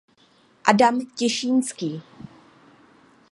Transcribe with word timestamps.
Adam 0.65 1.05
Těšínský. 1.17 2.01